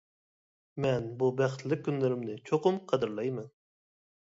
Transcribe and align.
مەن 0.85 1.05
بۇ 1.19 1.27
بەختلىك 1.41 1.85
كۈنلىرىمنى 1.89 2.39
چوقۇم 2.51 2.83
قەدىرلەيمەن. 2.93 3.55